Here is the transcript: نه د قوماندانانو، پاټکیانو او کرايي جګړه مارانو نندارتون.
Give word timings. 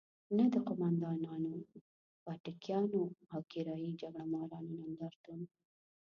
نه 0.37 0.45
د 0.53 0.55
قوماندانانو، 0.67 1.53
پاټکیانو 2.25 3.01
او 3.33 3.39
کرايي 3.51 3.91
جګړه 4.01 4.25
مارانو 4.33 4.71
نندارتون. 4.81 5.41